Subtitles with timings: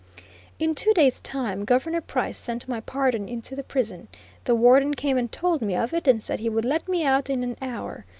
[0.57, 4.07] In two days' time, Governor Price sent my pardon into the prison.
[4.45, 7.29] The Warden came and told me of it, and said he would let me out
[7.29, 8.03] in an hour.